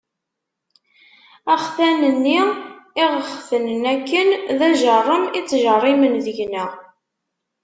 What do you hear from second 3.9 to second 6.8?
akken, d ajerrem i ttjerrimen deg-neɣ.